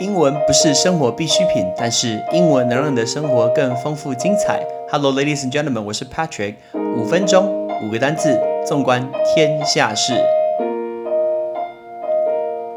[0.00, 4.60] 英文不是生活必需品，但是英文能让你的生活更丰富精彩。
[4.90, 6.56] Hello, ladies and gentlemen，我是 Patrick。
[6.96, 8.36] 五分钟，五个单字，
[8.66, 10.14] 纵观天下事。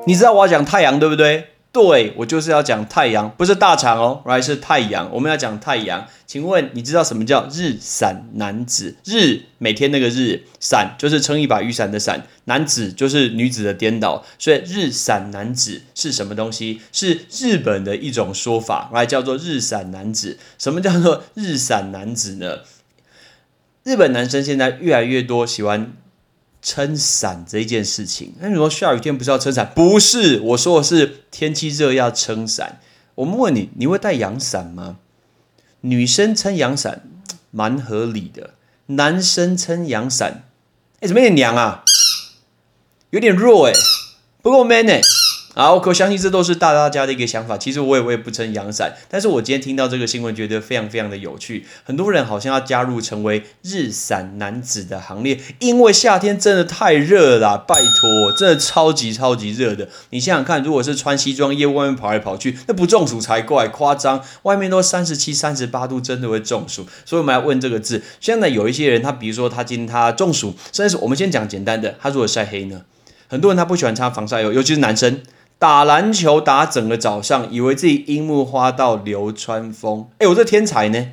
[0.06, 1.46] 你知道我要讲太阳，对不对？
[1.72, 5.12] 对我就是要讲太阳，不是大肠哦，right 是太阳。
[5.14, 8.96] 我们要讲太阳，请问你知道什么叫日伞男子？
[9.06, 16.82] 日每天那个日，伞就是撑一把雨伞的伞，男子就是女子的颠倒，所以日伞男子是什么东西？
[16.92, 20.40] 是日本的一种说法来叫做日伞男子。
[20.58, 22.60] 什么叫做日伞男子呢？
[23.84, 25.94] 日本男生现在越来越多喜欢。
[26.62, 29.72] 撑伞这一件事情，那你说下雨天不是要撑伞？
[29.76, 32.80] 不是，我说的是天气热要撑伞。
[33.16, 34.98] 我们问你，你会带阳伞吗？
[35.82, 37.04] 女生撑阳伞
[37.52, 38.56] 蛮合理的，
[38.88, 40.44] 男生撑阳伞，
[41.00, 41.84] 哎，怎么有点娘啊？
[43.12, 43.74] 有点弱哎，
[44.42, 45.02] 不够 man 哎。
[45.58, 47.58] 好，我相信这都是大大家的一个想法。
[47.58, 51.66] 其实我也我也不撑阳伞，但是我今天听到这个新闻，觉得非常非常的有趣。
[51.84, 59.90] 很多人好像要加入成为日伞男子的行列，因为夏天真的太热了，拜托，真的超级超级热的。
[60.12, 64.24] 你想想看，如果是穿西装，夜外面跑来跑去，那不中暑才怪，夸张。
[64.44, 66.86] 外面都三十七、三十八度，真的会中暑。
[67.04, 68.04] 所以我们来问这个字。
[68.22, 72.84] 现在有一些人，他比如说他今天他中暑，甚至是我们先讲简单的，他如果晒黑呢？
[73.28, 75.20] 很多人他不喜欢擦防晒油，尤其是男生。
[75.60, 81.08] 打篮球打整个早上，以为自己樱木花道流川枫，哎，我这天才呢。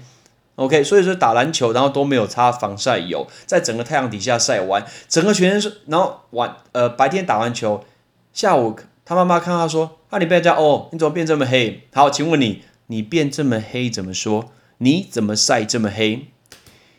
[0.57, 7.83] OK，所以说打篮球，然后都没有擦防晒油，在整个太阳底下晒完，整个全身是，然后晚呃白天打完球，
[8.33, 11.89] 下午他妈妈看他说，啊你不要这样哦，你怎么变这么黑？
[11.93, 14.53] 好，请问你，你变这么黑怎么说？
[14.79, 16.29] 你怎么晒这么黑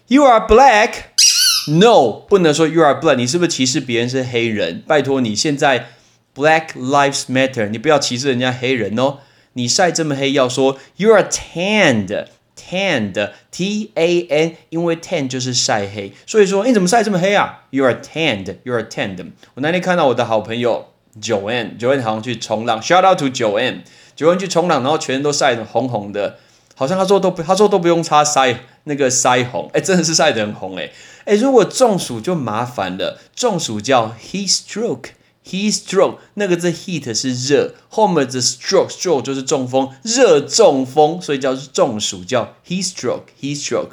[0.07, 4.81] ？You are black？No，不能说 You are black，你是不是歧视别人是黑人？
[4.87, 5.89] 拜托你现在。
[6.35, 9.19] Black lives matter，你不要歧视人家黑人哦。
[9.53, 19.25] 你晒这么黑，要说 You are tanned，tanned，T A N，因为 tan 就是晒黑，所以说你怎么晒这么黑啊？You are tanned，You are tanned。
[19.53, 20.89] 我那天看到我的好朋友
[21.21, 26.39] Joanne，Joanne 好像去冲浪，Shout out to Joanne，Joanne 去冲浪，然后全身都晒得红红的，
[26.75, 30.91] 好像他说都不，他说都不用擦腮那个腮红，哎，真的是晒得很红哎，
[31.23, 35.11] 哎，如果中暑就麻烦了，中暑叫 heat stroke。
[35.47, 43.91] Heat stroke 那个字 heat 是热，后面的 stroke stroke 就是中风，热中风，所以叫中暑，叫 heat stroke heat stroke。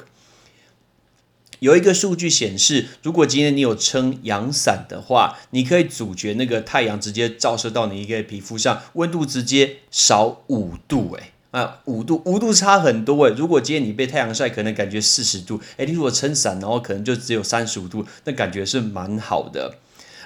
[1.59, 13.33] 有一个数据显示，如果今天你有撑阳伞的话，你可以阻绝那个太阳直接照射到你一个皮肤上，温度直接少五度，哎啊五度五度差很多哎。
[13.37, 19.77] 如果今天你被太阳晒，可能感觉四十度，哎，你如果撑伞，然后可能就只有三十五度，那感觉是蛮好的，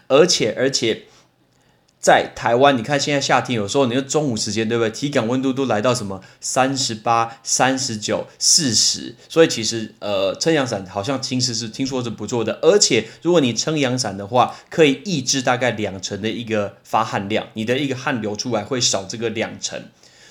[0.08, 1.04] 而且而且。
[2.00, 4.90] 在台湾，你看现在夏天，有时候你的中午时间，对不对？
[4.92, 19.84] 体感温度都来到什么三十八、三十九、四十，所以其实呃，撑阳伞好像其实是听说是不错的，而且如果你撑阳伞的话，可以抑制大概两成的一个发汗量，你的一个汗流出来会少这个两成。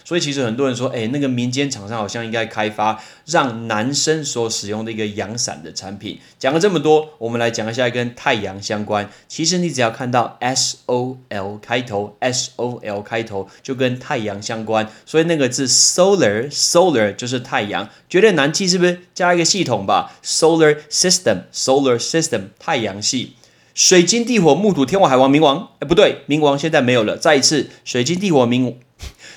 [0.07, 6.21] 所以其实很多人说，哎，那个民间厂商好像应该开发让男生所使用的一个阳伞的产品。
[6.39, 9.11] 讲了这么多，我们来讲一下跟太阳相关。
[9.27, 14.89] 其实你只要看到 S O L 开头，S O L 开头就跟太阳相关。
[15.05, 17.91] 所以那个字 solar，solar 就是太阳。
[18.09, 19.01] 觉得难记是不是？
[19.13, 23.35] 加一个系统吧，solar system，solar system 太阳系。
[23.75, 27.17] 水晶地火木土天王海王冥王，哎，不对，冥王现在没有了。
[27.17, 28.77] 再一次，水晶地火冥。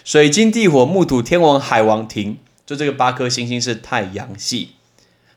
[0.04, 4.72] 水晶地火木土天王海王庭，就这个八颗星星是太阳系。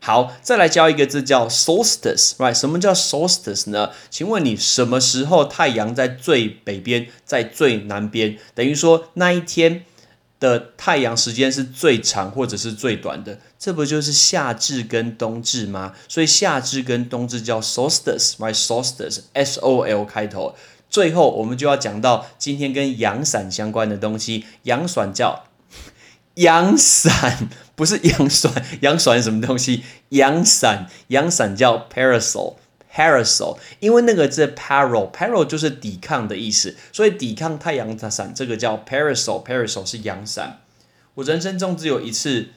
[0.04, 2.54] 好，再来教一个字叫 solstice，right？
[2.54, 3.90] 什么叫 solstice 呢？
[4.10, 8.36] 请问你什么时候太阳在最北边，在最南边？
[8.54, 9.84] 等于说那一天
[10.40, 13.38] 的太阳时间是最长或者是最短的？
[13.58, 15.92] 这不就是夏至跟冬至吗？
[16.08, 20.56] 所以夏至跟冬至叫 solstice，right？solstice，s o l 开头。
[20.92, 24.44] 最后，我们就要讲到今天跟阳伞相关的东西。
[24.64, 25.46] 阳伞叫
[26.34, 28.52] 阳伞，不是阳伞。
[28.82, 29.84] 阳伞什么东西？
[30.10, 33.56] 阳伞，阳伞叫 parasol，parasol。
[33.80, 40.60] 因为那个字 parol，parol 就是抵抗的意思，所以抵抗太阳的伞，这个叫 parasol，parasol 是阳伞。
[41.14, 42.50] 我人生中只有一次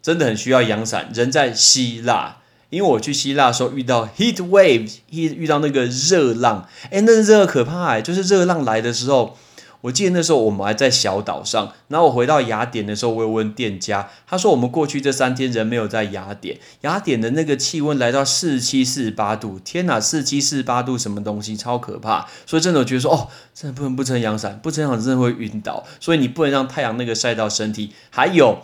[0.00, 2.36] 真的很需要阳伞，人在希腊。
[2.70, 8.02] 因为我去希腊的时候遇到 heat wave，遇遇到那个热浪，哎，那热可怕哎！
[8.02, 9.36] 就是热浪来的时候，
[9.82, 22.26] 我记得那时候我们还在小岛上，然后我回到雅典的时候，我有问店家，他说我们过去这三天人没有在雅典，雅典的那个气温来到四七四八度，天哪，四七四八度什么东西，超可怕！
[22.46, 27.92] 所以真的我觉得说，哦，真的不能不撑阳伞，不撑阳伞真的会晕倒，所以你不能让太阳那个晒到身体。
[28.10, 28.62] 还有，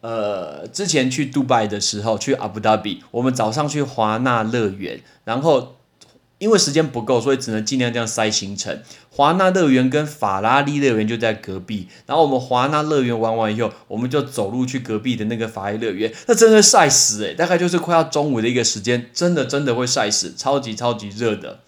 [0.00, 5.74] 呃，之前去杜拜的时候，去阿布达比，我们早上去华纳乐园，然后。
[6.40, 8.80] 因为时间不够，所以只能尽量这样塞行程。
[9.10, 21.58] 华纳乐园跟法拉利乐园就在隔壁，然后我们华纳乐园玩完以后，我们就走路去隔壁的那个法拉利乐园，那真的晒死诶，大概就是快要中午的一个时间，真的真的会晒死，超级超级热的。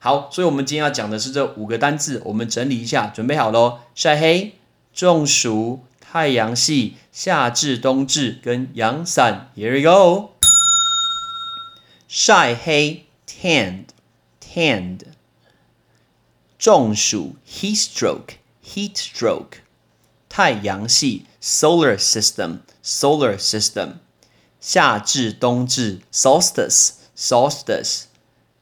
[0.00, 3.78] 好，所以我们今天要讲的是这五个单字，我们整理一下，准备好喽。
[3.94, 4.54] 晒黑、
[4.92, 9.51] 中暑、太阳系、夏至、冬至跟阳伞。
[9.55, 10.31] Here we go。
[12.07, 15.05] 晒黑 （tanned）。hand
[16.59, 19.61] 中暑 heat stroke heat stroke
[20.29, 23.95] 太阳系 solar system solar system
[24.59, 28.03] 夏至冬至 solstice solstice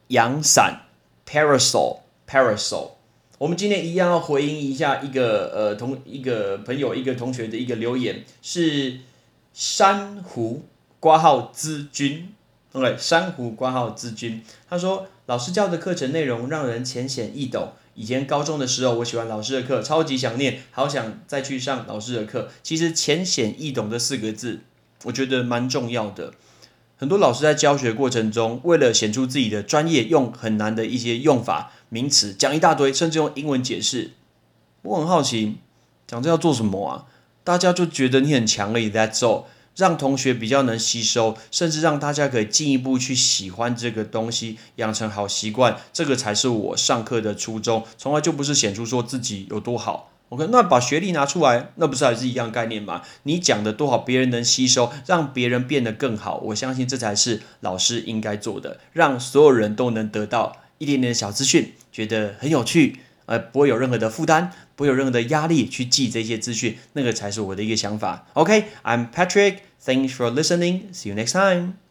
[0.08, 0.86] 阳伞
[1.26, 2.92] parasol parasol
[3.37, 8.99] 我们今天一样要回应一下一个呃同一个朋友一个同学的一个留言是
[9.53, 10.65] 珊瑚
[10.99, 12.33] 挂号资君
[12.71, 15.07] OK 珊瑚挂号资君他说。
[15.27, 17.73] 老师教的课程内容让人浅显易懂。
[17.95, 22.47] 以前高中的时候，我喜欢老师的课，超级想念，好想再去上老师的课。
[22.63, 24.61] 其实“浅显易懂”这四个字，
[25.03, 26.33] 我觉得蛮重要的。
[26.95, 34.11] 很多老师在教学过程中，为了显出自己的专业，用很难的一些用法、名词讲一大堆，甚至用英文解释。
[34.81, 35.57] 我很好奇，
[36.05, 37.05] 讲这要做什么啊？
[37.43, 39.45] 大家就觉得你很强而已，That's all。
[39.75, 47.85] 让同学比较能吸收，甚至让大家可以进一步去喜欢这个东西，养成好习惯，这个才是我上课的初衷。
[47.95, 50.11] 从来就不是显出说自己有多好。
[50.29, 53.03] OK，那把学历拿出来，那不是还是一样概念吗？
[53.21, 62.97] 你讲的多好，别人能吸收，让别人变得更好，我相信这才是老师应该做的，让所有人都能得到一点点的小资讯，觉得很有趣。
[63.25, 68.25] 呃，不会有任何的负担，不会有任何的压力去记这些资讯，那个才是我的一个想法。
[68.33, 71.86] OK，I'm Patrick，thanks for listening，see you next time。